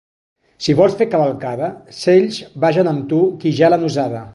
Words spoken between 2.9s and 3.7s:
amb tu qui